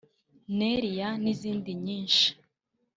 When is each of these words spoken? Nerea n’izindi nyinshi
Nerea 0.57 1.09
n’izindi 1.21 1.71
nyinshi 1.83 2.27